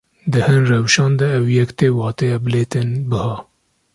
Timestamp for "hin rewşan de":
0.45-1.25